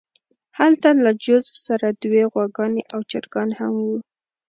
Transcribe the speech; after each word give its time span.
هلته 0.59 0.89
له 1.03 1.11
جوزف 1.23 1.55
سره 1.67 1.87
دوې 2.01 2.23
غواګانې 2.33 2.81
او 2.93 2.99
چرګان 3.11 3.49
هم 3.59 3.73
وو 3.85 3.97